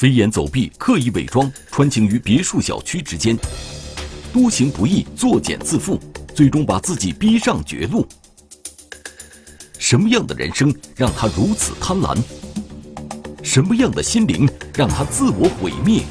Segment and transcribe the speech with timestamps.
[0.00, 3.36] 飞檐走壁，刻意伪装，穿行于别墅小区之间，
[4.32, 6.00] 多行不义，作茧自缚，
[6.34, 8.06] 最终把自己逼上绝路。
[9.78, 12.16] 什么样的人生让他如此贪婪？
[13.42, 16.02] 什么样的心灵让他自我毁灭？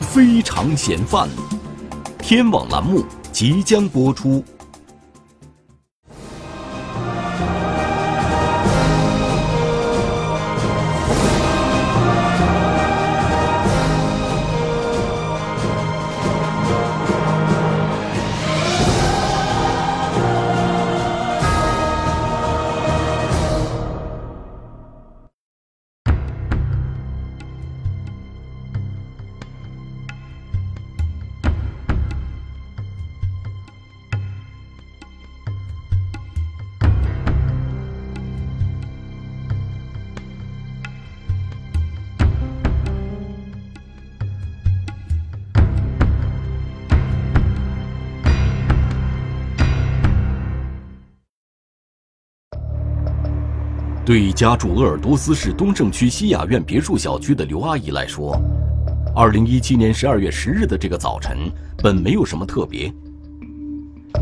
[0.00, 1.28] 非常嫌犯，
[2.22, 4.42] 天网栏目即将播出。
[54.08, 58.34] 对家住鄂尔多斯市东胜区西雅苑别墅小区的刘阿姨来说，
[59.14, 62.90] 二零一七年十二月十日的这个早晨本没有什么特别。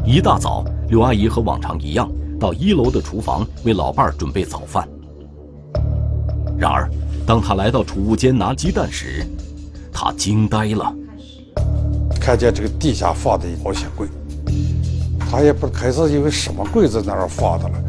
[0.04, 4.88] 一大早，刘阿姨和往常一样到一楼的厨房为老伴儿准备早饭。
[6.58, 6.90] 然而，
[7.24, 9.24] 当她来到储物间拿鸡蛋时，
[9.92, 10.92] 她惊呆了，
[12.20, 14.08] 看见这个地下放的保险柜，
[15.20, 17.82] 她也不开始以为什么柜子在那儿放的了。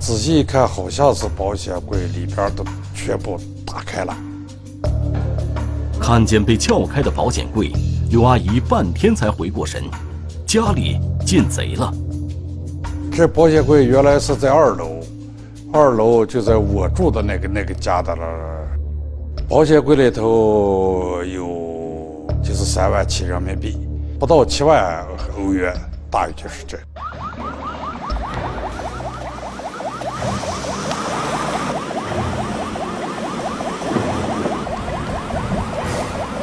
[0.00, 4.16] 仔细一看，好像是保险柜里边都全部打开了。
[6.00, 7.70] 看见被撬开的保险柜，
[8.10, 9.84] 刘阿姨半天才回过神，
[10.46, 11.92] 家里进贼了。
[13.12, 15.00] 这保险柜原来是在二楼，
[15.70, 18.24] 二楼就在我住的那个那个家的了。
[19.46, 23.76] 保险柜里头有就是三万七人民币，
[24.18, 25.04] 不到七万
[25.36, 25.74] 欧元，
[26.10, 26.78] 大约就是这。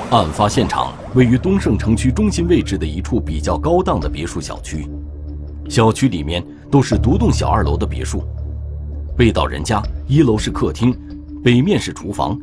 [0.09, 4.88] 案发现场位于东胜城区中心位置的一处比较高档的别墅小区，
[5.68, 6.41] 小区里面
[6.72, 8.23] 都是独栋小二楼的别墅。
[9.18, 10.97] 被盗人家一楼是客厅，
[11.44, 12.40] 北面是厨房，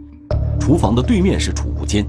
[0.61, 2.05] 厨房的对面是储物间。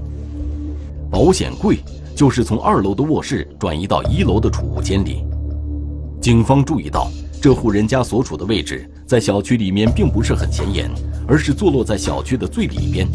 [1.10, 1.78] 保险柜
[2.14, 5.24] 就是从二楼的卧室转移到一楼的储物间里。
[6.20, 10.90] 警方注意到，这户人家所处的位置在小区里面并不是很显眼，
[11.26, 13.08] 而是坐落在小区的最里边。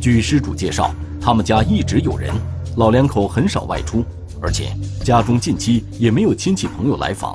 [0.00, 0.90] 据失主介绍。
[1.24, 2.30] 他们家一直有人，
[2.76, 4.04] 老两口很少外出，
[4.42, 4.66] 而且
[5.02, 7.34] 家中近期也没有亲戚朋友来访。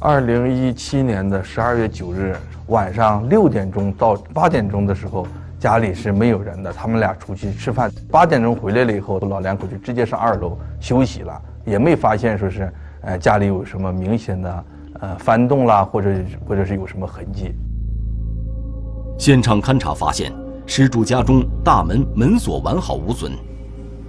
[0.00, 2.34] 二零一七年的十二月九日
[2.68, 5.26] 晚上六点钟到八点钟的时候，
[5.60, 6.72] 家里是没有人的。
[6.72, 14.64] 他们俩出去吃饭，八点钟回来了以后，老两口就直接上二楼休息了，也没发现说是，呃，家里有什么明显的
[15.00, 16.08] 呃翻动啦，或者
[16.48, 17.54] 或者是有什么痕迹。
[19.18, 20.32] 现场勘查发现。
[20.66, 23.32] 失主家中大门门锁完好无损，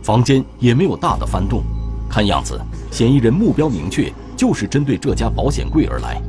[0.02, 1.64] 房间也没有大的翻动，
[2.10, 2.60] 看样子
[2.92, 6.22] 嫌疑人目标明确，就是针对这家保险柜而来。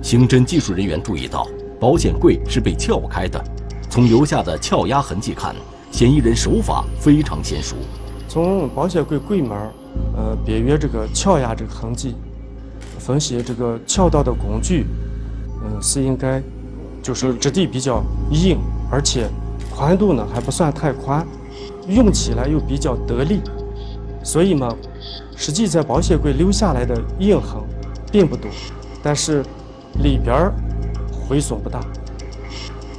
[0.00, 1.46] 刑侦技术人员注意到，
[1.80, 3.42] 保险柜是被撬开的，
[3.90, 5.54] 从留下的撬压痕迹看，
[5.90, 7.76] 嫌疑人手法非常娴熟。
[8.28, 9.58] 从保险柜柜门，
[10.16, 12.14] 呃，别约这个撬压这个痕迹，
[12.98, 14.86] 分析这个撬盗的工具，
[15.64, 16.40] 嗯，是应该，
[17.02, 18.58] 就是质地比较硬。
[18.92, 19.26] 而且
[19.74, 21.26] 宽度呢还不算太宽，
[21.88, 23.40] 用起来又比较得力，
[24.22, 24.68] 所以嘛，
[25.34, 27.58] 实际在保险柜留下来的印痕
[28.12, 28.50] 并不多，
[29.02, 29.42] 但是
[30.02, 30.52] 里边
[31.10, 31.80] 毁损不大。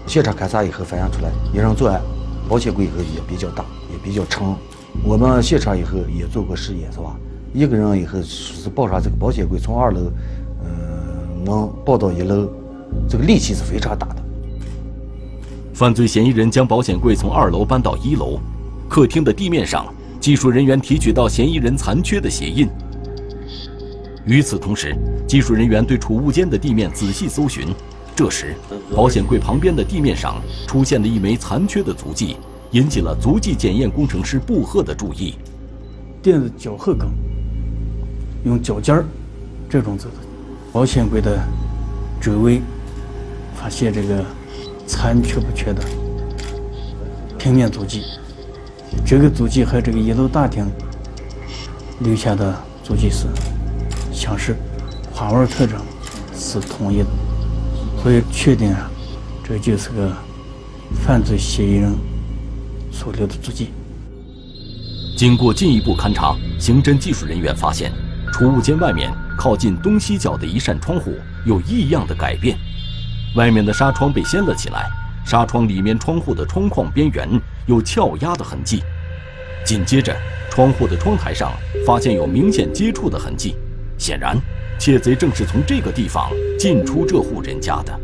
[0.08, 2.02] 现场勘查以后反映出来，一人作案，
[2.50, 4.44] 保险柜以后也比较大，也比较沉。
[5.04, 7.16] 我们现场以后也做过实验，是吧？
[7.54, 10.12] 一个人以后是抱上这个保险柜从二楼，
[10.64, 12.50] 嗯，能抱到一楼，
[13.08, 14.23] 这个力气是非常大的。
[15.74, 18.40] 犯罪嫌疑人将保险柜从二楼搬到一楼，
[18.88, 22.70] 客厅的地面上，技术人员提取到嫌疑人残缺的鞋印。
[24.24, 24.96] 与此同时，
[25.28, 27.70] 技术人员对储物间的地面仔细搜寻，
[28.16, 28.54] 这时，
[28.96, 30.36] 保险柜旁边的地面上
[30.68, 32.38] 出现了一枚残缺的足迹，
[32.70, 35.34] 引起了足迹检验工程师布赫的注意。
[36.22, 37.10] 垫子脚后跟，
[38.46, 39.04] 用脚尖儿
[39.68, 40.14] 这种子的，
[40.72, 41.40] 保险柜的
[42.22, 42.62] 周围
[43.56, 44.24] 发现这个。
[44.94, 45.82] 残缺不缺的
[47.40, 48.04] 平面足迹，
[49.04, 50.66] 这个足迹和这个一楼大厅
[52.00, 53.26] 留下的足迹是
[54.14, 54.56] 相似，
[55.12, 55.82] 花纹特征
[56.34, 57.08] 是统一的。
[58.02, 58.90] 可以确定啊，
[59.44, 60.16] 这就是个
[61.04, 61.92] 犯罪嫌疑人
[62.92, 63.70] 所留的足迹。
[65.18, 67.92] 经过进一步勘查，刑侦技术人员发现，
[68.32, 71.14] 储物间外面靠近东西角的一扇窗户
[71.46, 72.58] 有异样的改变，
[73.36, 74.90] 外面的纱窗被掀了起来，
[75.26, 77.28] 纱窗里面窗户的窗框边缘
[77.66, 78.84] 有撬压的痕迹。
[79.66, 80.16] 紧接着，
[80.50, 81.52] 窗户的窗台上
[81.86, 83.56] 发现有明显接触的痕迹，
[83.98, 84.38] 显然，
[84.78, 88.00] 窃贼正是从这个地方进出这户人家的。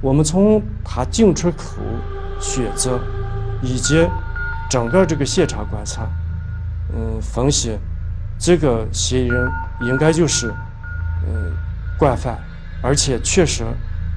[0.00, 1.80] 我们从他进出口
[2.40, 3.00] 选择
[3.62, 4.06] 以及
[4.68, 6.06] 整个这个现场观察，
[6.94, 7.78] 嗯，分析
[8.38, 9.50] 这个嫌疑人
[9.80, 10.52] 应该就是
[11.26, 11.52] 嗯
[11.98, 12.38] 惯犯，
[12.82, 13.64] 而且确实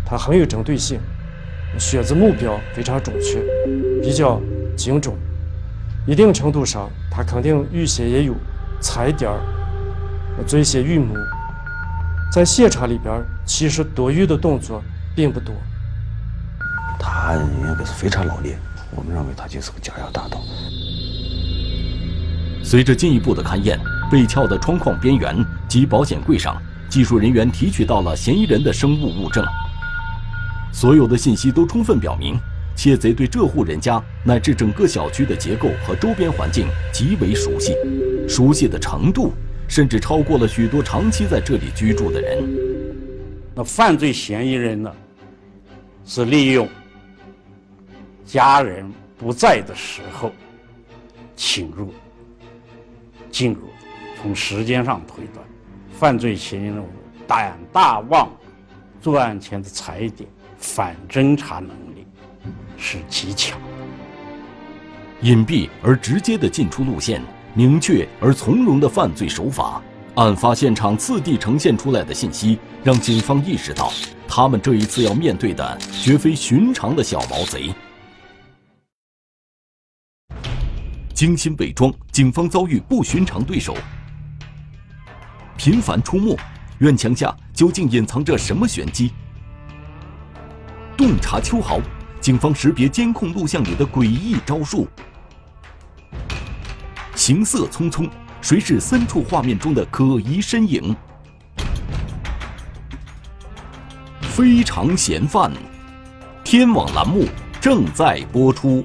[0.05, 0.99] 他很有针对性，
[1.79, 3.41] 选择目标非常准确，
[4.01, 4.41] 比较
[4.75, 5.15] 精准。
[6.05, 8.35] 一定程度上，他肯定预先也有
[8.79, 9.39] 踩点儿，
[10.45, 11.13] 做一些预谋。
[12.31, 14.81] 在现场里边，其实多余的动作
[15.15, 15.53] 并不多。
[16.99, 18.57] 他应该是非常老练，
[18.95, 20.41] 我们认为他就是个假药大盗。
[22.63, 23.79] 随着进一步的勘验，
[24.11, 25.35] 被撬的窗框边缘
[25.67, 26.61] 及保险柜上，
[26.91, 29.43] 技术人员提取到了嫌疑人的生物物证。
[30.73, 32.37] 所有的信息都充分表明。
[32.73, 37.75] 窃贼对这户人家乃至整个小区的结构和周边环境极为熟悉，
[38.27, 39.33] 熟悉的程度
[39.67, 42.43] 甚至超过了许多长期在这里居住的人。
[43.53, 44.91] 那犯罪嫌疑人呢，
[46.05, 46.67] 是利用
[48.25, 50.31] 家人不在的时候
[51.35, 51.93] 侵入、
[53.29, 53.69] 进入。
[54.21, 55.45] 从时间上推断，
[56.01, 56.83] 犯罪嫌疑人
[57.27, 58.27] 胆大妄，
[58.99, 60.27] 作案前的踩点、
[60.57, 62.07] 反侦查能力。
[62.75, 63.61] 是极强，
[65.21, 67.21] 隐蔽而直接的进出路线，
[67.53, 69.79] 明确而从容的犯罪手法，
[70.15, 73.93] 案发现场次第呈现出来的信息，让警方意识到，
[74.27, 77.71] 他们这一次要面对的绝非寻常的小毛贼。
[81.13, 83.77] 精心伪装，警方遭遇不寻常对手，
[85.57, 86.37] 频繁出没，
[86.79, 89.11] 院墙下究竟隐藏着什么玄机？
[90.97, 91.79] 洞察秋毫。
[92.19, 94.87] 警方识别监控录像里的诡异招数，
[97.15, 98.07] 行色匆匆，
[98.41, 100.95] 谁是三处画面中的可疑身影？
[104.21, 105.51] 非常嫌犯，
[106.43, 107.25] 天网栏目
[107.59, 108.83] 正在播出。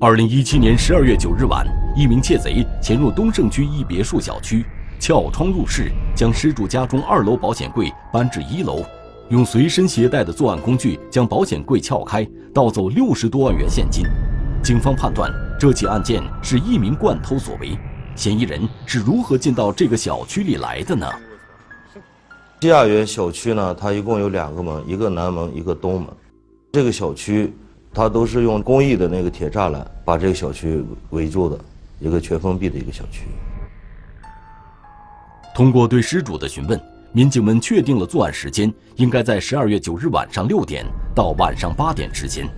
[0.00, 1.64] 二零一七年十二月九日晚，
[1.96, 4.64] 一名窃贼潜入东胜区一别墅小区。
[5.00, 8.82] 撬窗入室，将失主家中二楼保险柜搬至一楼，
[9.28, 14.04] 用随身携带的作案工具将保险柜撬开，盗走六十多万元现金。
[14.62, 15.30] 警方判断
[15.60, 17.76] 这起案件是一名惯偷所为。
[18.16, 21.06] 嫌疑人是如何进到这个小区里来的呢？
[22.60, 26.08] 西亚园小区呢，它一共有两个门，一个南门，一个东门。
[26.72, 27.52] 这个小区，
[27.92, 31.58] 它都是用公益的那个铁栅栏把这个小区围住的，
[31.98, 33.26] 一个全封闭的一个小区。
[35.54, 36.80] 通过对失主的询问，
[37.12, 42.48] 民警们确定了作案时间应该在十二月九日晚上六点到晚上八点之间。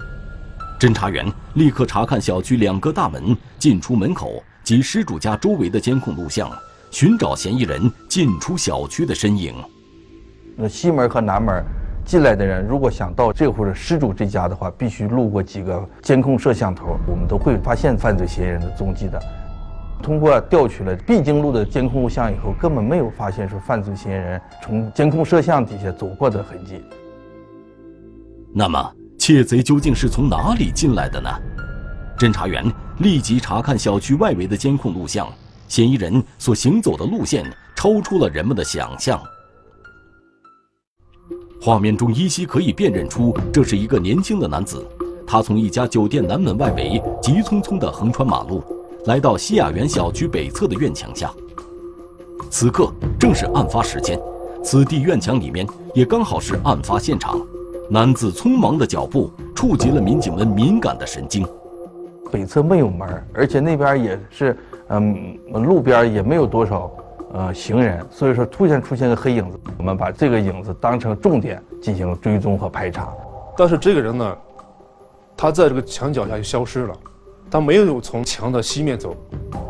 [0.80, 6.50] 侦查员立刻查看小区两个大门进出门口及失主家周围的监控录像，
[6.90, 9.54] 寻找嫌疑人进出小区的身影。
[10.56, 11.64] 那西门和南门
[12.06, 19.20] 进来的人，如果想到这户的失主这家的话，必须路过几个监控摄像头，我们都会发现犯罪嫌疑人的踪迹的。
[20.00, 26.80] 通过调取了必经路的监控录像以后，根本没有发现说犯罪嫌疑人从监控摄像底下走过的痕迹。
[28.54, 31.28] 那么，窃贼究竟是从哪里进来的呢？
[32.16, 32.64] 侦查员
[32.98, 35.26] 立即查看小区外围的监控录像，
[35.66, 37.44] 嫌疑人所行走的路线
[37.74, 39.20] 超出了人们的想象。
[41.60, 44.86] 画面中依稀可以辨认出，这是一个年轻的男子，
[45.26, 48.62] 他从一家酒店南门外围急匆匆地横穿马路。
[49.06, 51.32] 来到西雅园小区北侧的院墙下，
[52.50, 54.20] 此刻正是案发时间，
[54.64, 57.40] 此地院墙里面也刚好是案发现场。
[57.88, 61.46] 男子匆忙的脚步触及了民警们敏感的神经。
[62.32, 64.56] 北侧没有门，而且那边也是，
[64.88, 66.90] 嗯，路边也没有多少
[67.32, 73.12] 呃行人，所以说突然出现个黑影子，我们把这个影子当成重点进行追踪和排查。
[73.56, 74.36] 但是这个人呢，
[75.36, 76.94] 他在这个墙脚下就消失了。
[77.48, 79.16] 他没有从墙的西面走，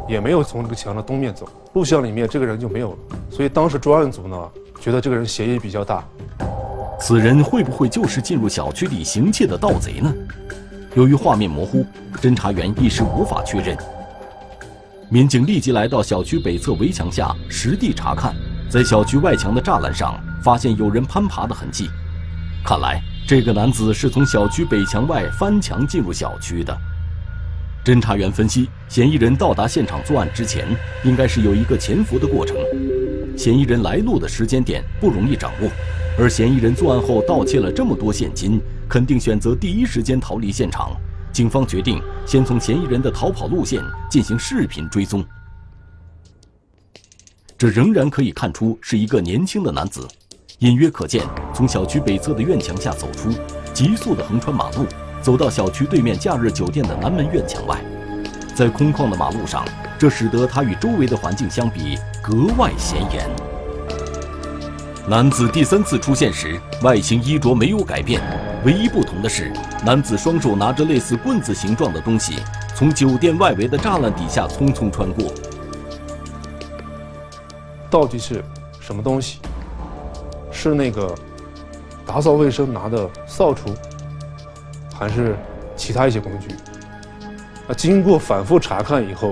[0.09, 2.97] 也没有从这个墙的东面走，录像里面这个人就没有了。
[3.31, 6.03] 所以当时专案组呢，觉得这个人嫌疑比较大。
[6.99, 10.15] 此人会不会就是进入小区里行窃的盗贼呢？
[10.95, 11.85] 由于画面模糊，
[12.15, 13.77] 侦查员一时无法确认。
[15.09, 18.35] 民警立即来到小区北侧围墙下实地查看，
[18.69, 21.89] 在小区外墙的栅栏上发现有人攀爬的痕迹，
[22.65, 26.77] 看来这个男子是从小区北墙外翻墙进入小区的。
[27.85, 30.67] 侦查员分析，嫌疑人到达现场作案之前，
[31.05, 32.57] 应该是有一个潜伏的过程。
[33.37, 35.71] 嫌疑人来路的时间点不容易掌握，
[36.19, 40.97] 而嫌疑人作案后盗窃了这么多现金，肯定选择第一时间逃离现场。
[41.37, 45.23] 警方决定先从嫌疑人的逃跑路线进行视频追踪。
[47.59, 50.09] 这仍然可以看出是一个年轻的男子，
[50.61, 53.29] 隐约可见从小区北侧的院墙下走出，
[53.75, 54.87] 急速地横穿马路。
[55.21, 57.85] 走到小区对面假日酒店的南门院墙外，
[58.55, 59.63] 在空旷的马路上，
[59.99, 63.29] 这使得他与周围的环境相比格外显眼。
[65.09, 68.21] 男子第三次出现时，外形衣着没有改变，
[68.65, 69.53] 唯一不同的是，
[69.85, 72.41] 男子双手拿着类似棍子形状的东西，
[72.75, 75.33] 从酒店外围的栅栏底下匆匆穿过。
[77.89, 78.43] 到底是
[78.81, 79.39] 什么东西？
[80.51, 81.15] 是那个
[82.05, 83.73] 打扫卫生拿的扫帚？
[84.93, 85.37] 还是
[85.77, 86.49] 其他一些工具。
[87.69, 89.31] 啊经过反复查看以后，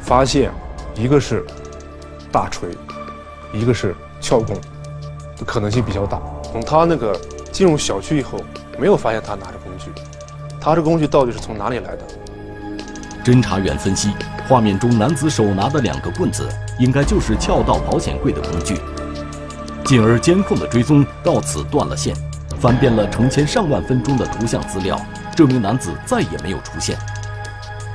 [0.00, 0.50] 发现
[0.94, 1.44] 一个是
[2.32, 2.70] 大锤，
[3.52, 4.54] 一个是撬工，
[5.36, 6.20] 的可能性比较大。
[6.42, 7.18] 从他那个
[7.50, 8.38] 进入小区以后，
[8.78, 9.90] 没有发现他拿着工具，
[10.60, 12.02] 他这工具到底是从哪里来的？
[13.24, 14.10] 侦查员分析，
[14.48, 16.48] 画面中男子手拿的两个棍子，
[16.78, 18.80] 应该就是撬盗保险柜的工具。
[19.84, 22.14] 进而监控的追踪到此断了线。
[22.58, 25.00] 翻遍了成千上万分钟的图像资料，
[25.34, 26.94] 这名男子再也没有出现。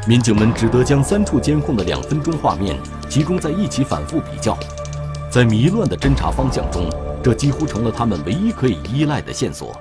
[0.08, 2.75] 民警们只得将三处监控的两分钟画面
[3.08, 4.58] 集中在一起反复比较，
[5.36, 6.89] 在迷乱的侦查方向中，
[7.22, 9.75] 这几乎成了他们唯一可以依赖的线索。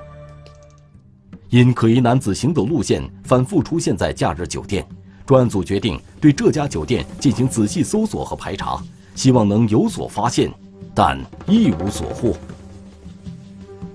[1.49, 4.85] 因可疑男子行走路线反复出现在假日酒店，
[5.25, 8.83] 专案组决定对这家酒店进行仔细搜索和排查，
[9.15, 10.51] 希望能有所发现，
[10.93, 12.33] 但一无所获。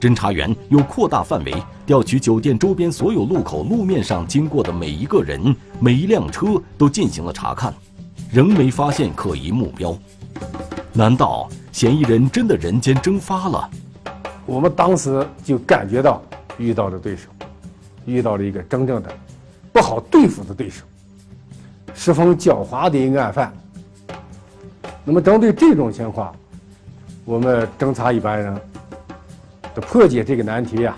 [0.00, 6.46] 侦查员又扩大范围，调取酒店周边所有路口路面上经过的每一个人、每一辆车
[6.78, 7.74] 都进行了查看，
[8.32, 9.94] 仍没发现可疑目标。
[10.92, 13.70] 难道嫌疑人真的人间蒸发了？
[14.44, 16.20] 我们当时就感觉到
[16.58, 17.28] 遇到了对手，
[18.06, 19.12] 遇到了一个真正的
[19.72, 20.84] 不好对付的对手，
[21.94, 23.52] 十分狡猾的一个案犯。
[25.04, 26.34] 那么针对这种情况，
[27.24, 28.60] 我们侦查一班人。
[29.72, 30.96] 这破解这个难题呀，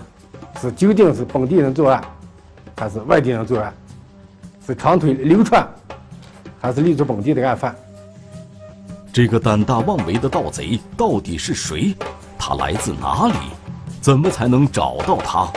[0.59, 2.03] 是究竟是本地人作案，
[2.75, 3.71] 还是外地人作案？
[4.65, 5.67] 是长腿流窜，
[6.59, 7.75] 还是立足本地的案犯？
[9.13, 11.95] 这个胆大妄为的盗贼到底是谁？
[12.35, 13.35] 他来自哪里？
[14.01, 15.53] 怎么才能找到他？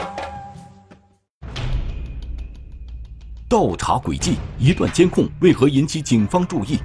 [3.49, 6.77] 倒查轨迹，一段监控为何引起警方注意？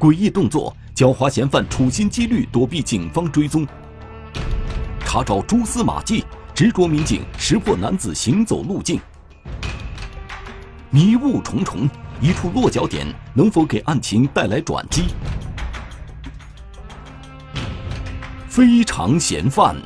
[0.00, 3.64] 诡异动作，狡猾嫌犯处心积虑躲避警方追踪。
[5.06, 9.00] 查找蛛丝马迹，执着民警识破男子行走路径。
[10.90, 11.88] 迷雾重重，
[12.20, 15.04] 一处落脚点能否给案情带来转机？
[18.48, 19.76] 非常嫌犯，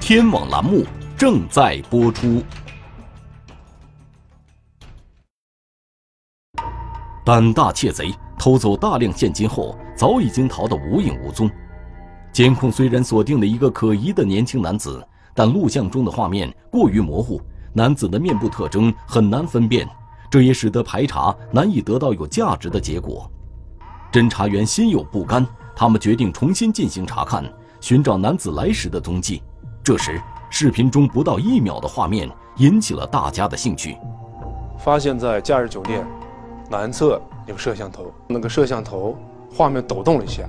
[0.00, 0.84] 天网栏目
[1.16, 2.42] 正在播出。
[7.24, 11.50] 胆大窃贼偷走大量现金后，早已经逃得无影无踪。
[12.32, 15.02] 监控虽然锁定了一个可疑的年轻男子，
[15.34, 17.40] 但录像中的画面过于模糊，
[17.72, 19.88] 男子的面部特征很难分辨，
[20.30, 23.28] 这也使得排查难以得到有价值的结果。
[24.12, 27.44] 侦查员心有不甘，他们决定重新进行查看，
[27.80, 29.42] 寻找男子来时的踪迹。
[29.82, 30.20] 这时，
[30.50, 33.96] 视频中不到一秒的画面引起了大家的兴趣。
[34.78, 36.06] 发现在假日酒店
[36.70, 39.16] 南侧有摄像头，那个摄像头
[39.52, 40.42] 画面抖动了一下。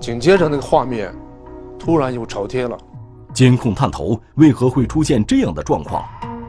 [0.00, 1.12] 紧接着，那个画面
[1.78, 2.78] 突然又朝天了。
[3.32, 6.04] 监控探头为何会出现这样的状况？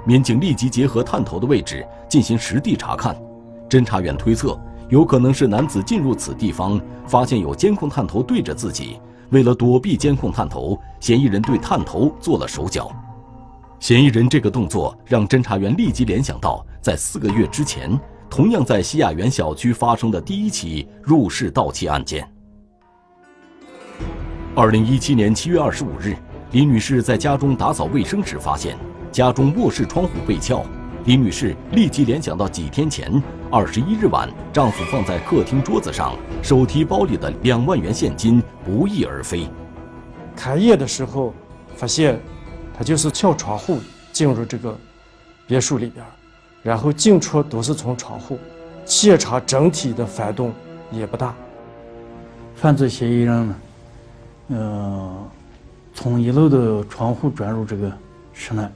[0.06, 3.16] 民警立即结合探头的位置进行实地查看。
[3.70, 12.92] 侦查员推测，有可能是男子进入此地方，发现有监控探头对着自己，为了躲避监控探头，嫌疑人对探头做了手脚。
[13.80, 22.28] 嫌疑人这个动作让侦查员立即联想到，在四个月之前，同样在西雅园小区发生的第一起入室盗窃案件。
[24.56, 26.16] 二零一七年七月二十五日，
[26.52, 28.76] 李女士在家中打扫卫生时发现
[29.12, 30.66] 家中卧室窗户被撬。
[31.08, 39.48] 李女士立即联想到几天前二十一日晚丈夫放在客厅桌子上手提包里的两万元现金不翼而飞。
[40.36, 41.34] 开业的时候，
[41.78, 42.20] 发现
[42.78, 43.80] 他就是撬窗户
[44.12, 44.78] 进入这个
[45.48, 46.06] 别墅里边，
[46.62, 48.38] 然后进出都是从窗户，
[48.84, 50.54] 现场整体的翻动
[50.92, 51.34] 也不大。
[52.54, 53.56] 犯罪嫌疑人呢，
[54.50, 55.26] 呃，
[55.94, 57.90] 从一楼的窗户钻入这个
[58.34, 58.68] 室内，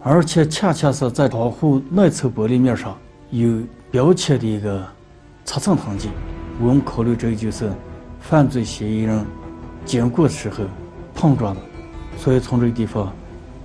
[0.00, 2.96] 而且恰恰是在窗户内侧玻璃面上
[3.30, 4.86] 有标签的一个
[5.44, 6.08] 擦蹭痕迹。
[6.60, 7.70] 我们考虑这个就是
[8.20, 9.24] 犯罪嫌疑人
[9.84, 10.64] 经过的时候
[11.14, 11.60] 碰撞的，
[12.16, 13.12] 所以从这个地方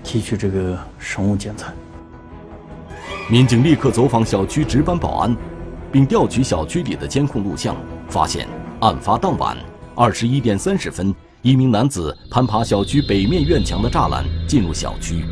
[0.04, 1.72] 提取这个生物检材。
[3.30, 5.36] 民警立刻走访小区值班保安，
[5.92, 7.75] 并调取小区里的监控录像，
[8.10, 8.48] 发现
[8.80, 9.56] 案发当晚
[9.96, 15.24] 二十一点三十分，一名男子攀爬小区北面院墙的栅栏进入小区。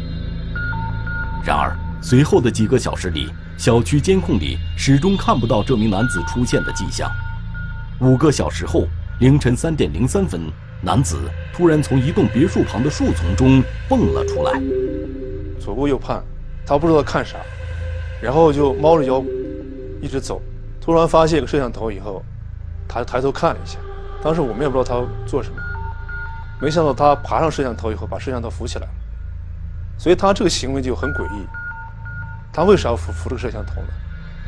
[1.43, 7.09] 然而，随后的几个小时里，小区监控里始终看不到这名男子出现的迹象。
[7.99, 8.87] 五个小时后，
[9.19, 10.41] 凌晨三点零三分，
[10.81, 11.17] 男子
[11.53, 14.61] 突然从一栋别墅旁的树丛中蹦了出来，
[15.59, 16.23] 左顾右盼，
[16.65, 17.37] 他不知道看啥。
[18.21, 19.23] 然后就猫着腰，
[19.99, 20.39] 一直走，
[20.79, 22.23] 突然发现一个摄像头以后，
[22.87, 23.79] 他抬头看了一下，
[24.23, 25.55] 当时我们也不知道他做什么，
[26.61, 28.87] 没想到他爬上摄像头以后把摄像头扶起来，
[30.01, 31.45] 所以他这个行为就很诡异，
[32.51, 33.87] 他为啥要扶扶这个摄像头呢？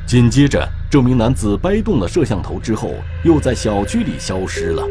[0.07, 4.81] 紧接着，这名男子掰动了摄像头之后，又在小区里消失了。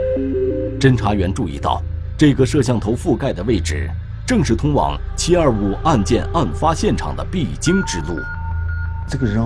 [0.78, 1.82] 侦查员注意到，
[2.16, 3.90] 这个摄像头覆盖的位置，
[4.24, 8.16] 正是通往七二五案件案发现场的必经之路。
[9.08, 9.44] 这个人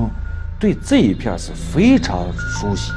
[0.60, 2.92] 对这一片是非常熟悉，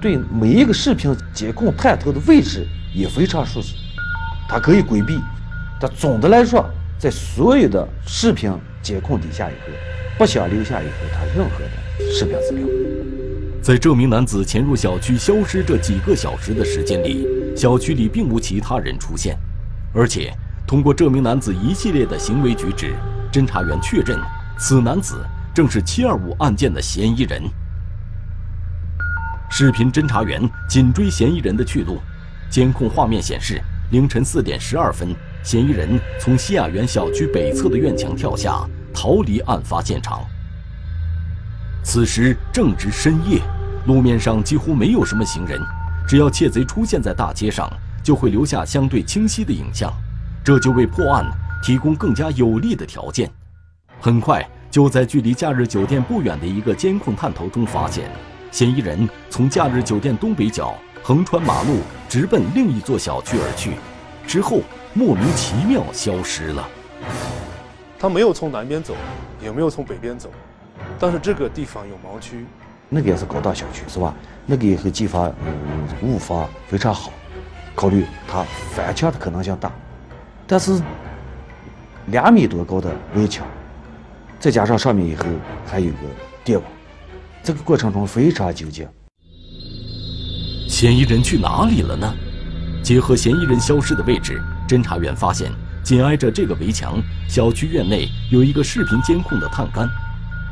[0.00, 3.76] 对每一个视频监控探头的位置也非常熟悉。
[4.48, 5.20] 他可以规避，
[5.80, 6.68] 但总的来说，
[7.00, 8.52] 在所有的视频
[8.82, 9.72] 监控底下以后，
[10.18, 12.66] 不想留下以后他任何的视频资料。
[13.62, 17.26] 在这名男子潜入小区消失这几个小时的时间里，
[17.56, 19.34] 小区里并无其他人出现，
[19.94, 20.30] 而且
[20.66, 22.92] 通过这名男子一系列的行为举止，
[23.32, 24.20] 侦查员确认
[24.58, 25.16] 此男子。
[25.52, 27.42] 正是七二五案件的嫌疑人。
[29.50, 31.98] 视频侦查员紧追嫌疑人的去路，
[32.48, 33.60] 监控画面显示，
[33.90, 35.08] 凌晨四点十二分，
[35.42, 38.60] 嫌疑人从西雅园小区北侧的院墙跳下，
[38.92, 40.24] 逃离案发现场。
[41.82, 43.40] 此时正值深夜，
[43.86, 45.60] 路面上几乎没有什么行人，
[46.06, 47.70] 只要窃贼出现在大街上，
[48.02, 49.92] 就会留下相对清晰的影像，
[50.44, 51.24] 这就为破案
[51.62, 53.30] 提供更加有利的条件。
[54.00, 54.46] 很快。
[54.70, 58.08] 就在距离假日酒店不远的一个监控探头中，发现
[58.52, 63.72] 嫌疑人从假日酒店东北角横穿马路，直奔另一座小区而去，
[64.28, 64.60] 之后
[64.92, 66.68] 莫名其妙消失了。
[67.98, 68.94] 他没有从南边走，
[69.42, 70.30] 也没有从北边走，
[70.98, 72.46] 但是这个地方有盲区，
[72.88, 74.14] 那个也是高档小区，是吧？
[74.46, 75.30] 那个以后技法、
[76.02, 77.12] 物法非常好，
[77.74, 78.42] 考虑他
[78.74, 79.70] 翻墙的可能性大，
[80.46, 80.80] 但是
[82.06, 83.46] 两米多高的围墙。
[84.40, 85.26] 再加上上面以后
[85.66, 85.98] 还有个
[86.42, 86.66] 电网，
[87.42, 88.88] 这个过程中非常纠结。
[90.66, 92.12] 嫌疑人去哪里了呢？
[92.82, 95.50] 结合嫌疑人消失的位置，侦查员发现
[95.82, 99.88] 紧挨着这个围墙，小区院内有一个视频监控的探杆。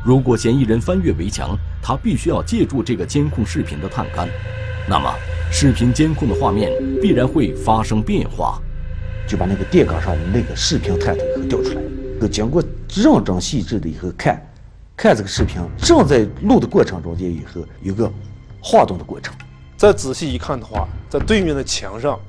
[0.03, 4.27] 如果嫌疑人翻越围墙，他必须要借助这个监控视频的探杆，
[4.89, 5.09] 那么
[5.49, 6.69] 视频监控的画面
[7.01, 8.61] 必然会发生变化。
[9.25, 12.27] 就把那个电杆上的那个视频探头给调出来。
[12.27, 12.61] 经过
[12.93, 14.45] 认真细致的以后看，
[14.97, 18.11] 看这个视频正在录的过程中间以后有个
[18.59, 19.33] 晃动的过程，
[19.77, 22.19] 再仔细一看的话，在对面的墙上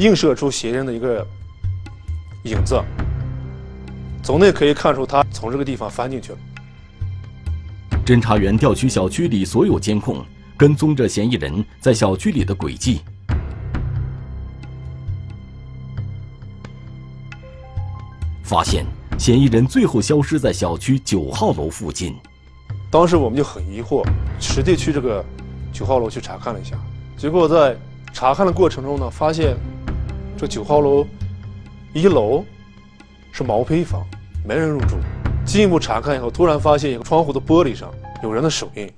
[0.00, 1.26] 映射出嫌疑人的一个
[2.44, 2.82] 影子，
[4.22, 6.38] 从内可以看出他从这个地方翻进去了。
[8.02, 10.24] 侦查员调取小区里所有监控，
[10.56, 13.02] 跟踪着嫌疑人在小区里的轨迹。
[18.42, 18.86] 发现
[19.18, 22.16] 嫌疑人最后消失在小区九号楼附近，
[22.90, 24.02] 当时我们就很疑惑，
[24.40, 25.22] 实地去这个
[25.74, 26.74] 九号楼去查看了一下，
[27.18, 27.76] 结果在
[28.14, 29.54] 查看的过程中呢，发现
[30.40, 31.06] 这九号楼
[31.92, 32.42] 一楼
[33.30, 34.02] 是毛坯房，
[34.42, 34.96] 没人入住。
[35.44, 38.90] 进一步查看以后，突然发现一个窗户的玻璃上有人的手印。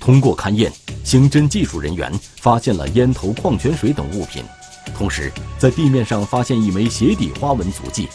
[0.00, 0.72] 通过勘验，
[1.04, 4.42] 刑侦技术人员发现了烟头、矿泉水等物品。
[4.94, 8.08] 同时，在地面上发现一枚鞋底花纹足迹，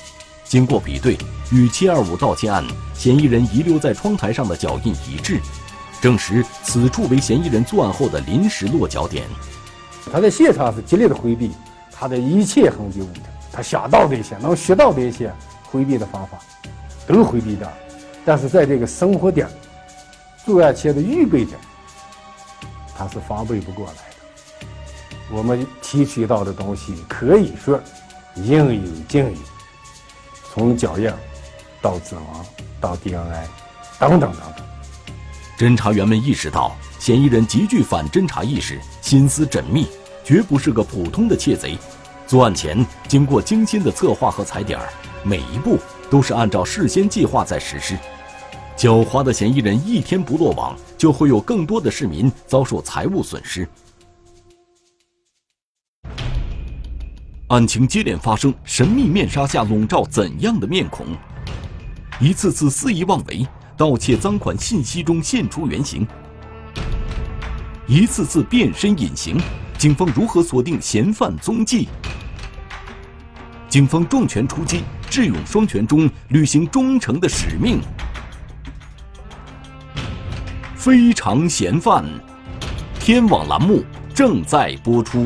[0.44, 1.16] 经过比对，
[1.52, 5.40] 与725盗窃案嫌疑人遗留在窗台上的脚印一致，
[6.02, 9.28] 证实此处为嫌疑人作案后的临时落脚点。
[10.12, 11.52] 他在现场是极力的回避
[12.02, 13.22] 他的一切痕迹物证，
[13.54, 15.32] 他想到这些能学到这些
[15.72, 16.40] 回避的方法，
[17.06, 17.72] 都回避掉，
[18.26, 19.48] 但是在这个生活点、
[20.44, 21.60] 作案前的预备点，
[22.98, 24.68] 他是防备不过来的。
[25.32, 27.80] 我们提取到的东西可以说
[28.34, 29.38] 应有尽有，
[30.52, 31.08] 从脚印
[31.84, 32.24] 到指纹
[32.80, 33.48] 到 DNA
[34.00, 34.66] 等等等等。
[35.56, 39.88] 侦查员们意识到，嫌疑人极具反侦查意识，心思缜密，
[40.32, 41.78] 绝不是个普通的窃贼。
[42.26, 44.80] 作案前经过精心的策划和踩点，
[45.26, 45.78] 每一步
[46.10, 47.98] 都是按照事先计划在实施。
[48.78, 53.68] 狡猾的嫌疑人一天不落网，就会有更多的市民遭受财物损失。
[57.50, 61.08] 案情接连发生，神秘面纱下笼罩怎样的面孔？
[62.22, 66.06] 一次次肆意妄为，盗窃赃款信息中现出原形；
[67.86, 69.38] 一次次变身隐形，
[69.82, 71.90] 警方如何锁定嫌犯踪迹？
[73.68, 77.82] 警方重拳出击，智勇双全中履行忠诚的使命。
[80.76, 82.06] 非常嫌犯，
[83.00, 85.26] 天网栏目正在播出。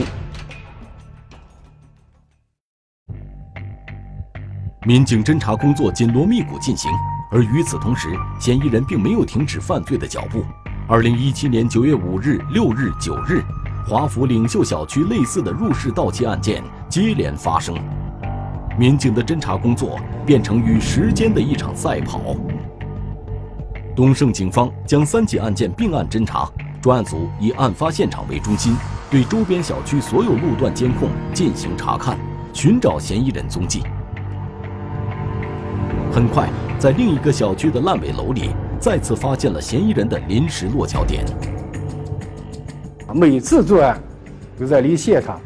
[4.88, 6.90] 民警侦查工作紧锣密鼓进行，
[7.30, 10.46] 而与此同时，嫌疑人并没有停止犯罪的脚步。
[10.88, 13.44] 二零一七年九月五日、六日、九日，
[13.88, 17.76] 华府领袖小区类似的入室盗窃案件接连发生，
[18.80, 22.36] 民警的侦查工作变成与时间的一场赛跑。
[23.96, 26.50] 东胜警方将三起案件并案侦查，
[26.82, 28.76] 专案组以案发现场为中心，
[29.12, 32.18] 对周边小区所有路段监控进行查看，
[32.54, 33.84] 寻找嫌疑人踪迹。
[36.12, 41.24] 很快，在另一个小区的烂尾楼里，再次发现了嫌疑人的临时落脚点。
[43.16, 43.98] 每次作案，
[44.60, 45.40] 都在离现场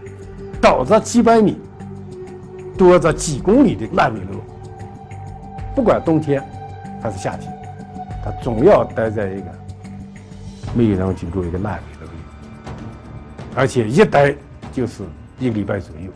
[0.60, 1.56] 倒着几百米，
[2.76, 4.42] 多着几公里的烂尾楼。
[5.76, 6.44] 不管冬天
[7.00, 7.54] 还是夏天，
[8.26, 9.46] 他总要待在一个
[10.74, 12.18] 没有人居住一个烂尾楼里，
[13.56, 14.36] 而且一待
[14.74, 15.04] 就是
[15.38, 16.12] 一个礼拜左右。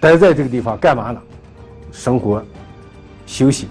[0.00, 1.22] 待在这个地方干嘛呢？
[1.92, 2.44] 生活、
[3.26, 3.68] 休息，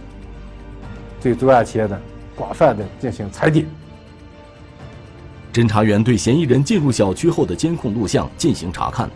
[1.22, 2.00] 对作案前的
[2.34, 3.66] 广泛的进行踩点。
[5.54, 9.10] 侦查员对嫌疑人进入小区后的监控录像进行查看，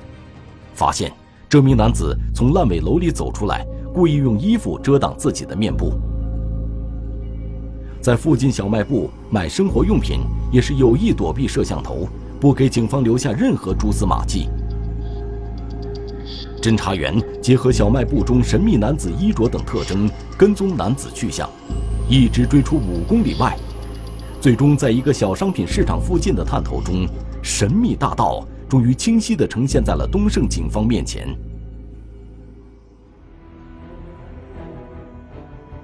[0.73, 1.11] 发现
[1.47, 5.93] 这名男子从烂尾楼里走出来，故意用衣服遮挡自己的面部，
[8.01, 10.19] 在附近小卖部买生活用品，
[10.51, 12.05] 也是有意躲避摄像头，
[12.37, 14.49] 不给警方留下任何蛛丝马迹。
[16.61, 21.49] 侦查员结合小卖部中神秘男子衣着等特征，跟踪男子去向，
[22.09, 23.57] 一直追出五公里外，
[24.41, 27.07] 最终在一个小商品市场附近的探头中，
[27.41, 31.27] 神秘大盗终于清晰地呈现在了东胜警方面前。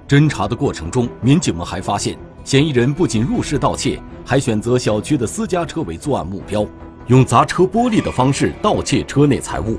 [0.06, 6.66] 侦查的过程中，民警们还发现，嫌疑人不仅入室盗窃，还选择小区的私家车为作案目标，
[7.06, 9.78] 用砸车玻璃的方式盗窃车内财物。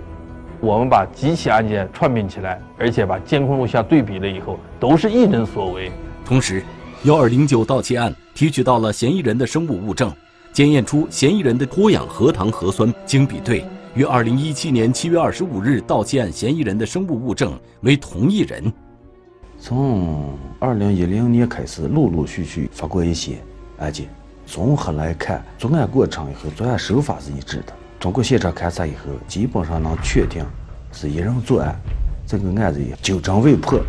[0.59, 5.91] 我们把几起案件串并起来，而且把监控录像对比了以后，都是一人所为。
[6.25, 6.63] 同时，
[7.03, 10.11] 幺二零九盗窃案提取到了嫌疑人的生物物证，
[10.51, 13.65] 检验出嫌疑人的脱氧核糖核酸经比对，
[13.95, 18.71] 与二零一七年七月二十五日盗窃案嫌疑人的生物物证为同一人。
[19.59, 23.37] 从二零一零年开始，陆陆续续发过一些
[23.77, 24.07] 案件，
[24.45, 27.73] 综合来看，作案过程和作案手法是一致的。
[27.99, 30.43] 通过现场勘查以后，基本上能确定
[30.91, 31.73] 是一人作案，
[32.27, 33.79] 这个案子也久侦未破。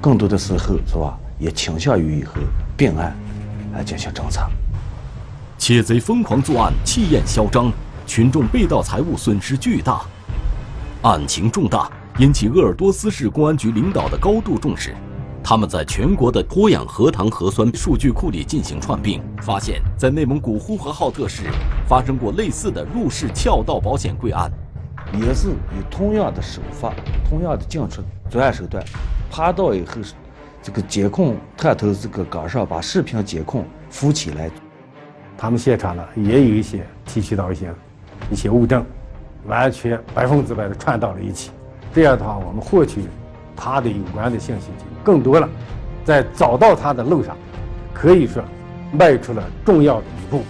[0.00, 2.34] 更多的时候是吧，也倾向于以后
[2.76, 3.16] 并案
[3.72, 4.48] 来进行侦查。
[5.58, 7.72] 窃贼疯狂作案，气焰嚣张，
[8.06, 10.02] 群众被盗财物损失巨大，
[11.02, 14.94] 案情重大，引起鄂尔多斯市公安局领导的高度重视。
[15.42, 21.42] 他们在全国的脱氧核糖核酸数据库里进行串并，发现，在内蒙古呼和浩特市
[21.86, 24.50] 发生过类似的入室撬盗保险柜案，
[25.20, 26.94] 也是以同样的手法、
[27.28, 28.82] 同样的进出作案手段，
[29.30, 30.00] 爬到以后，
[30.64, 34.50] 这个监控探头这个杆上把视频监控扶起来。
[35.36, 37.70] 他们现场呢也有一些提取到一些
[38.30, 38.82] 一些物证，
[39.46, 41.50] 完全百分之百的串到了一起。
[41.92, 43.02] 这样的话，我们获取。
[43.56, 45.48] 他的有关的信息就更多了，
[46.04, 47.36] 在找到他的路上，
[47.92, 48.42] 可以说
[48.90, 50.42] 迈出了重要的一步。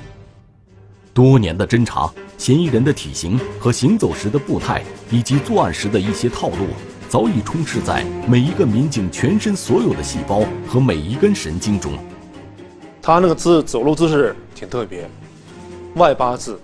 [1.13, 6.67] 多年的侦查，嫌疑人的体型和行走时的步态，以及作案时的一些套路，
[7.15, 11.93] 早已充斥在每一个民警全身所有的细胞和每一根神经中。
[13.01, 15.09] 他那个姿走路姿势挺特别，
[15.95, 16.59] 外八字，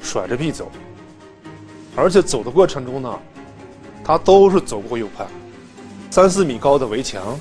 [0.00, 0.70] 甩着臂走，
[1.96, 3.18] 而且走的过程中呢，
[4.04, 5.26] 他都是走过右派。
[6.08, 7.36] 三四米高的围墙，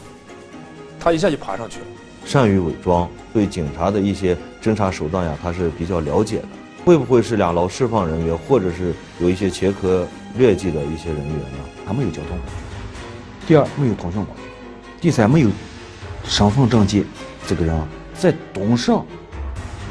[1.00, 1.86] 他一下就爬上去了。
[2.26, 6.48] 善于伪装，对警察的一些侦查手段呀，他是比较了解的。
[6.84, 11.60] 会不会是两劳释放人员，或者是有一些前科劣迹的一些人员呢？
[11.86, 14.30] 他没有交通工具，第二没有通讯网，
[15.00, 15.50] 第三没有
[16.26, 17.06] 身份证件，
[17.46, 19.06] 这个人在东胜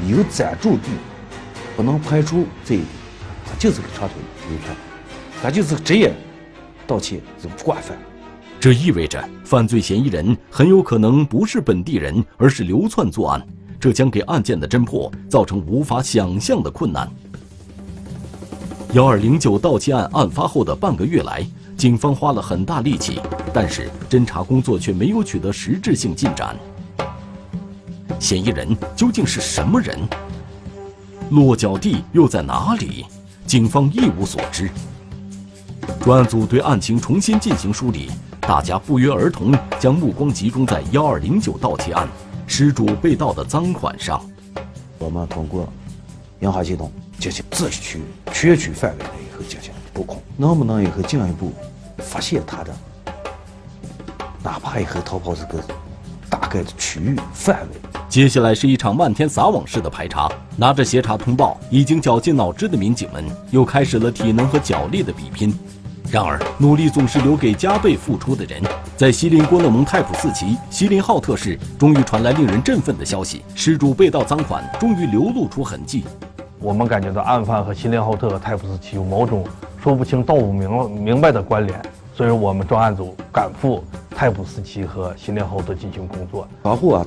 [0.07, 0.89] 有暂住地，
[1.77, 2.87] 不能排除这一点，
[3.45, 4.17] 他就是个长腿
[4.51, 4.75] 邮票，
[5.41, 6.11] 他就是个职业
[6.87, 7.97] 盗窃这个惯犯。
[8.59, 13.45] 这意味着犯罪嫌疑人很有可能不是本地人，而是流窜作案，
[13.79, 17.09] 这将给案件的侦破造成无法想象的困难。
[18.93, 21.43] 幺二零九盗窃案案发后的半个月来，
[21.75, 23.19] 警方花了很大力气，
[23.51, 26.55] 但是侦查工作却没有取得实质性进展。
[28.19, 29.97] 嫌疑人究竟是什么人？
[31.31, 33.03] 落脚地又在哪里？
[33.47, 34.69] 警方一无所知。
[35.99, 38.11] 专案组对案情重新进行梳理。
[38.41, 42.07] 大家不约而同将目光集中在幺二零九盗窃案
[42.45, 44.23] 失主被盗的赃款上。
[44.99, 45.67] 我们通过
[46.41, 48.01] 银行系统进行自区、
[48.43, 51.53] 选取范围内以后进行布控，能不能以后进一步
[51.99, 52.75] 发现他的，
[54.43, 55.63] 哪怕以后逃跑这个
[56.29, 57.89] 大概的区域范围。
[58.09, 65.57] 接下来是一场漫天撒网式的排查，拿着协查通报已经绞尽脑汁的民警们又开始了体能和脚力的比拼。
[66.11, 68.61] 然而，努力总是留给加倍付出的人。
[68.97, 76.03] 在锡林郭勒盟太普四旗锡林浩特市，终于传来令人振奋的消息：失主被盗赃款终于流露出痕迹。
[76.63, 79.45] 我们感觉到案犯和锡林浩特和泰普斯奇有某种
[79.83, 81.77] 说不清道不明明白的关联，
[82.15, 86.47] 所以我们专案组赶赴泰普斯奇和锡林浩特进行工作。
[86.63, 87.05] 然后啊，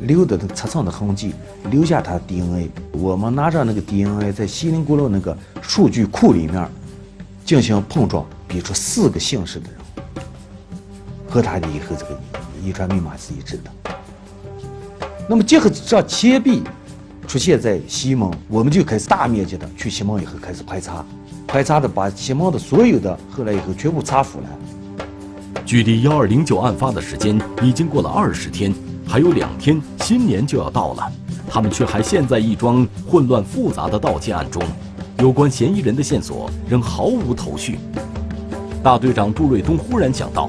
[0.00, 1.34] 留的那车上的痕迹，
[1.70, 2.70] 留下他 DNA。
[2.92, 6.66] 我们拿着那个 DNA 在锡林郭勒那个数据库里面
[7.44, 8.24] 进行碰撞。
[8.48, 10.24] 比出四个姓氏的人，
[11.28, 12.16] 和他的以后这个
[12.62, 13.70] 遗传密码是一致的。
[15.28, 16.62] 那么结合这钱币
[17.26, 21.04] 出现在西蒙，我们就开始大面积的去西蒙以后开始排查，
[21.46, 24.46] 排查的把西蒙的所有的后来以后全部查复了。
[25.64, 28.72] 距离幺二零九案发的时间已经过了二十天，
[29.04, 31.12] 还有两天新年就要到了，
[31.48, 34.62] 他们却还陷在一桩混乱复杂的盗窃案中，
[35.18, 37.80] 有关嫌疑人的线索仍毫无头绪。
[38.84, 40.48] 大队长杜瑞东忽然想到，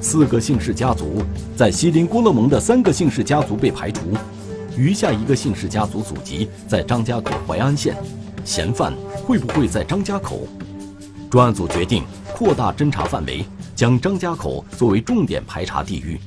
[0.00, 1.20] 四个姓氏家族
[1.56, 4.00] 在锡林郭勒盟的三个姓氏家族被排除，
[4.76, 7.96] 余下一个姓氏家族祖籍在张家口淮安县，
[8.44, 8.92] 嫌犯
[9.26, 10.46] 会不会在张家口？
[11.30, 12.04] 专案组决定
[12.34, 16.18] 扩大侦查范围，将张家口作为重点排查地域。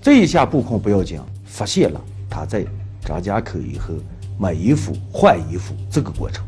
[0.00, 2.64] 这一下布控不要紧，发现了他在
[3.04, 3.94] 张家口以后
[4.38, 6.44] 买衣服、换衣服这个过程。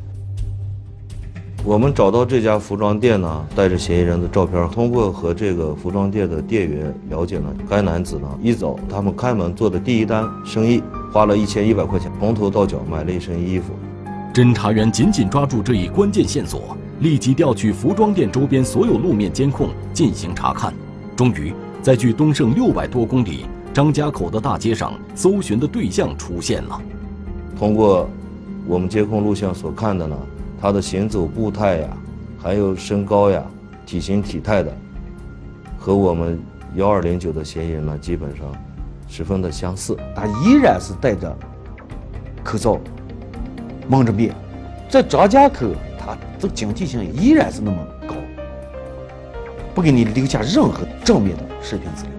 [1.65, 4.69] 我们找到这家服装店呢，带着嫌疑人的照片。
[4.71, 13.75] 通过和这个服装店的店员了解呢，该男子呢一早他们开门做的第一单生意，花了一千一百块钱，从头到脚买了一身衣服。
[14.33, 20.73] 侦查员紧紧抓住这一关键线索，立即调取服装店周边所有路面监控进行查看。
[21.17, 23.45] 终于，在距东胜六百多公里
[23.75, 26.81] 张家口的大街上，搜寻的对象出现了。
[27.59, 28.09] 通过
[28.67, 30.17] 我们监控录像所看的呢。
[30.61, 31.89] 他的行走步态呀，
[32.39, 33.43] 还有身高呀、
[33.87, 34.77] 体型体态的，
[35.79, 36.39] 和我们
[36.75, 38.47] 幺二零九的嫌疑人呢，基本上
[39.09, 39.97] 十分的相似。
[40.17, 41.37] 他依然是戴着
[42.43, 42.79] 口罩，
[43.89, 44.35] 蒙着面，
[44.89, 48.15] 在张家口，他这警惕性依然是那么高，
[49.75, 52.13] 不给你留下任何正面的视频资料。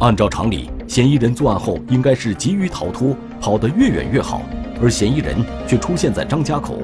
[0.00, 4.40] 按照常理，嫌疑人作案后应该是急于逃脱，跑得越远越好，
[4.80, 6.78] 而嫌疑人却出现在张家口。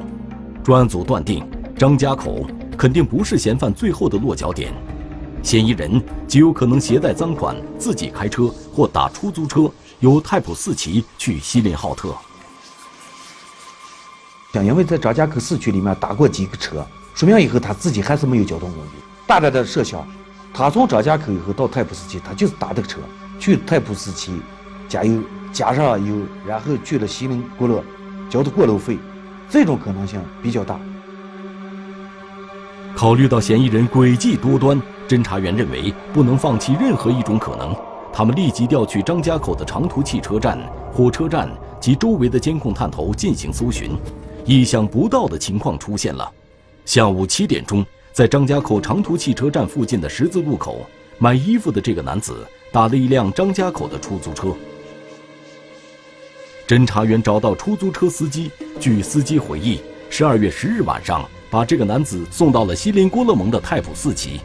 [0.69, 1.43] 专案组断定，
[1.79, 4.71] 张家口肯定不是嫌犯最后的落脚点，
[5.43, 12.15] 嫌疑人极有可能携带赃款，自己开车或打出租车，由太普寺旗去锡林浩特。
[14.53, 19.03] 像因为在张家口市区里面打过几个车，说明以后他自己还是没有交通工具。
[19.27, 20.07] 大胆的设想，
[20.53, 22.99] 他从张家口以后到太普寺旗，他就是打这个车
[23.41, 24.39] 去太普寺旗
[24.87, 26.15] 加油，加上油，
[26.47, 27.83] 然后去了锡林郭勒，
[28.29, 28.99] 交的过路费。
[29.51, 30.79] 这种可能性比较大。
[32.95, 37.75] 考虑到嫌疑人诡计多端，侦查员认为不能放弃任何一种可能。
[38.13, 40.59] 他们立即调取张家口的长途汽车站、
[40.93, 41.49] 火车站
[41.81, 43.93] 及周围的监控探头进行搜寻。
[44.45, 46.29] 意想不到的情况出现了：
[46.85, 50.81] 下午七点钟，在张家口长途汽车站附近的十字路口，
[51.19, 54.49] 买衣服的这个男子打了一辆张家口的出租车。
[56.69, 64.39] 侦查员找到出租车司机，据司机回忆，十二月十日晚上把这个男子送到了锡林郭勒盟的泰普寺旗。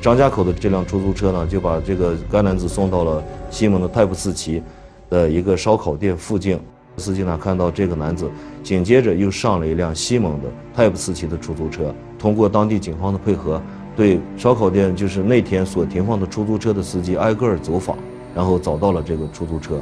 [0.00, 4.62] 张家口的这辆出租车呢，就把这个该男子送到了西蒙的泰普寺旗
[5.10, 6.58] 的一个烧烤店附近。
[6.96, 8.30] 司机呢看到这个男子，
[8.62, 11.94] 紧接着又上了一辆西蒙的泰普寺旗的出租车。
[12.18, 13.60] 通过当地警方的配合，
[13.94, 17.98] 对烧烤店就是那天所停放的出租车的司机挨个儿走访，
[18.34, 19.78] 然后找到了这个出租车。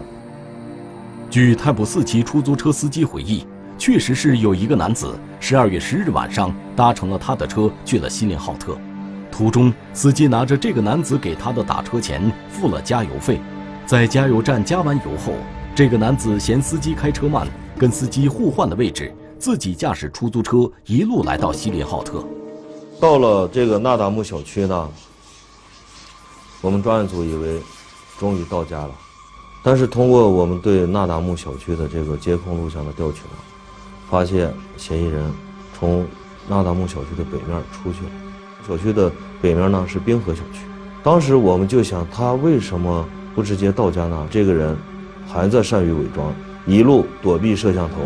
[1.35, 3.45] 据太普四旗出租车司机回忆，
[3.77, 8.79] 确实是有一个男子十二月十日晚上搭乘了他的车去了锡林浩特，
[9.33, 13.41] 途中司机拿着这个男子给他的打车钱付了加油费，
[13.85, 15.33] 在加油站加完油后，
[15.75, 22.25] 这个男子嫌司机开车慢，跟司机互换了位置，自己驾驶出租车一路来到锡林浩特。
[23.01, 24.89] 到了这个纳达木小区呢，
[26.61, 27.61] 我们专案组以为
[28.21, 28.91] 终于到家了，
[29.65, 33.37] 但是通过我们对纳达木小区的这个监控录像的调取呢，
[34.11, 35.25] 发现嫌疑人
[35.73, 36.07] 从
[36.47, 38.11] 纳达木小区的北面出去了。
[38.69, 40.67] 小区的北面呢是滨河小区，
[41.03, 44.27] 当时我们就想，他为什么不直接到家呢？
[44.31, 44.77] 这个人
[45.27, 46.31] 还在善于伪装，
[46.67, 47.97] 一路躲避摄像头。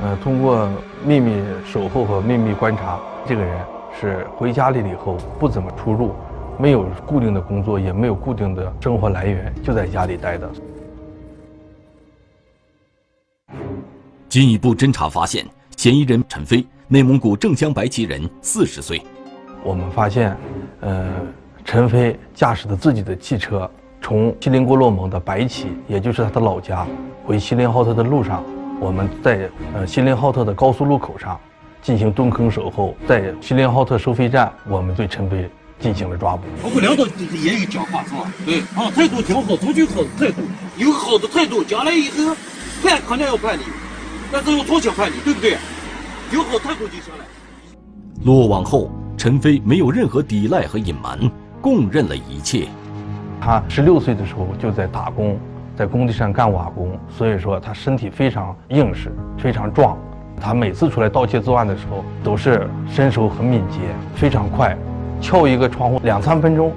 [0.00, 0.66] 呃，通过
[1.04, 3.60] 秘密守候和秘密观察，这个人。
[4.00, 6.14] 是回家里了以后不怎么出入，
[6.58, 10.48] 没有固定的工作，也没有固定的生活来源，就在家里待的。
[14.30, 15.44] 进一步侦查发现，
[15.76, 19.02] 嫌疑人陈飞，内蒙古正镶白旗人，四十岁。
[19.64, 20.36] 我们发现，
[20.82, 21.10] 呃，
[21.64, 23.68] 陈飞驾驶的自己的汽车
[24.00, 26.86] 从锡林郭勒盟的白旗，也就是他的老家，
[27.24, 28.44] 回锡林浩特的路上，
[28.78, 31.38] 我们在呃锡林浩特的高速路口上。
[31.82, 35.48] 进行蹲坑守候，在锡林浩特收费站，我们对陈飞
[35.80, 36.42] 进行了抓捕。
[36.62, 37.06] 包括领导
[37.42, 38.30] 也有讲话是吧？
[38.44, 40.42] 对啊，态度挺好，从军好的态度，
[40.76, 42.36] 有好的态度，将来以后
[42.82, 43.62] 判肯定要判你，
[44.32, 45.56] 但是要从轻判你，对不对？
[46.32, 47.24] 有好态度就行了。
[48.24, 51.18] 落网后，陈飞没有任何抵赖和隐瞒，
[51.60, 52.68] 供认了一切。
[53.40, 55.36] 他十六岁的时候就在打工，
[55.74, 59.98] 在工地上干瓦工，所以说他身体非常硬实，非常壮。
[60.40, 63.78] 他每次出来盗窃作案的时候，都是身手很敏捷，
[64.14, 64.76] 非常快，
[65.20, 66.72] 撬一个窗户两三分钟，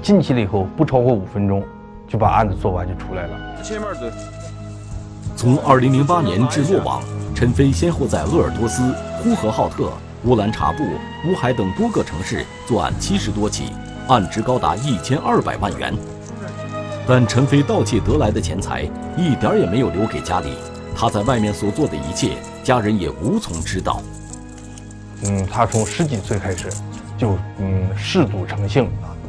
[0.00, 1.62] 进去了以后不超过五分钟，
[2.08, 3.62] 就把案子做完就出来了。
[3.62, 4.33] 前面的。
[5.36, 7.02] 从2008年至落网，
[7.34, 9.90] 陈飞先后在鄂尔多斯、呼和浩特、
[10.24, 10.84] 乌兰察布、
[11.28, 13.64] 乌海等多个城市作案七十多起，
[14.08, 15.92] 案值高达一千二百万元。
[17.06, 20.54] 但陈飞盗窃得来的钱财一点也没有留给家里，
[20.96, 22.36] 他在外面所做的一切。
[22.62, 24.00] 家人也无从知道。
[25.24, 26.70] 嗯，他从十几岁开始，
[27.18, 28.88] 就嗯嗜赌成性，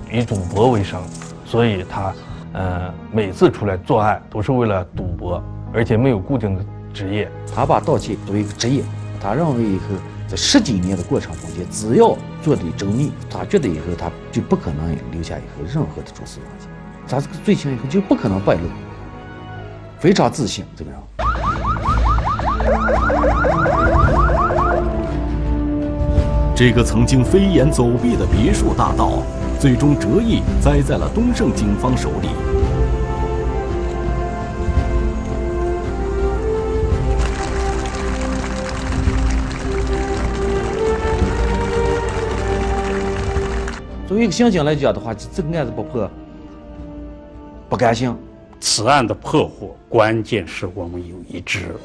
[0.10, 1.02] 以赌博为生，
[1.46, 2.14] 所以他，
[2.54, 7.30] 呃，每次出来作案都是为了赌博，而且没有固定的职业。
[7.54, 8.84] 他把盗窃作为一个职业，
[9.22, 9.84] 他认为以后
[10.28, 16.68] 在十几年的过程中间，只要做的周密，他觉得以后他就不可能留下以后任何的蛛丝马迹，
[17.08, 18.62] 他这个罪行以后就不可能败露，
[20.00, 21.00] 非常自信这个人。
[26.56, 29.22] 这个曾经飞檐走壁的别墅大盗，
[29.60, 32.55] 最终折翼栽在了东胜警方手里。
[44.16, 46.10] 作为一个刑警来讲的话，这个案子不破，
[47.68, 48.16] 不甘心。
[48.62, 51.76] 此案的破获，关键是我们有一支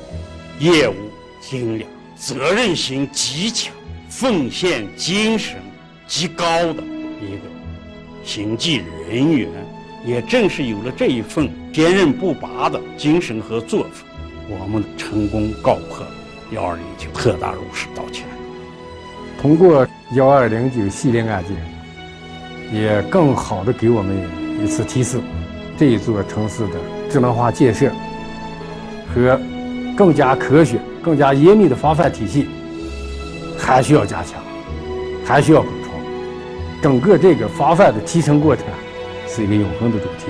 [0.60, 0.94] 业务
[1.40, 3.74] 精良、责任心极强。
[4.08, 5.56] 奉献精神
[6.06, 6.84] 极高的
[7.20, 7.42] 一个
[8.22, 9.48] 刑警人员，
[10.06, 14.06] 也正是有了这一份坚韧不拔的精神和作风，
[14.48, 16.06] 我们成功告破
[16.52, 18.30] 幺二零九特大入室盗窃案。
[19.42, 21.56] 通过幺二零九系列案件，
[22.72, 24.16] 也更好的给我们
[24.62, 25.20] 一次提示：
[25.76, 26.74] 这一座城市的
[27.11, 27.90] 智能化建设
[29.14, 29.40] 和
[29.96, 32.48] 更加科学、更加严密的防范体系。
[33.59, 34.42] 还需要加强，
[35.24, 35.92] 还需要补充。
[36.83, 38.64] 整个这个防范的提升过程
[39.28, 40.26] 是一个永恒的主题。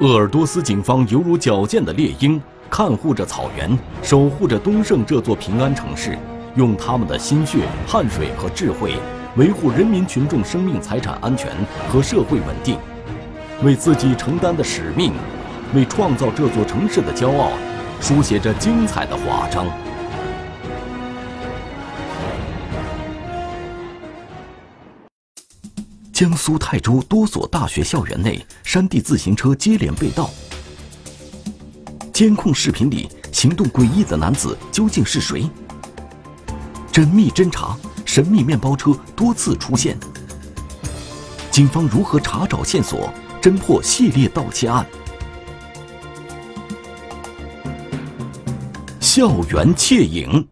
[0.00, 6.18] 鄂尔多斯警方犹如矫健的猎鹰，看护着草原，守护着东胜这座平安城市，
[6.56, 8.94] 用他们的心血、汗水和智慧，
[9.36, 11.50] 维护人民群众生命财产安全
[11.88, 12.78] 和社会稳定，
[13.64, 15.12] 为自己承担的使命，
[15.74, 17.50] 为创造这座城市的骄傲，
[18.00, 19.66] 书写着精彩的华章。
[26.12, 30.30] 江苏泰州多所大学校园内，山地自行车接连被盗。
[32.12, 35.50] 监控视频里行动诡异的男子究竟是谁？
[36.94, 39.98] 缜密侦查，神秘面包车多次出现。
[41.50, 44.86] 警方如何查找线索，侦破系列盗窃案？
[49.00, 50.46] 校园窃影，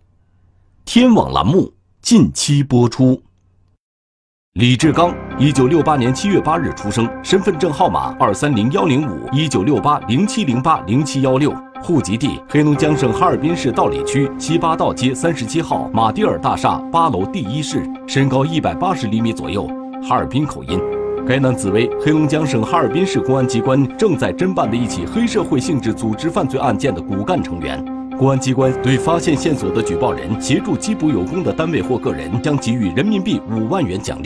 [0.85, 3.23] 天网栏目近期播出。
[4.55, 19.67] 李志刚，一九六八年七月八日出生，身份证号码二三零幺零五一九六八零七零八零七幺六，户籍地黑龙江省哈尔滨市道里区七八道街三十七号马蒂尔大厦八楼第一室，身高一百八十厘米左右，
[20.01, 20.81] 哈尔滨口音。
[21.27, 27.85] 该男子为黑龙江省哈尔滨市公安机关正在侦办的一起黑社会性质组织犯罪案件的骨干成员。
[28.17, 34.21] 公安机关对发现线索的举报人协助缉捕有功的单位或个人，将给予人民币五万元奖励。